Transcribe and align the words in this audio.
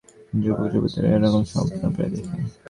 যুবক-যুবতীরা 0.33 1.07
এ 1.09 1.17
রকম 1.17 1.43
স্বপ্ন 1.51 1.81
প্রায়ই 1.95 2.11
দেখে। 2.15 2.37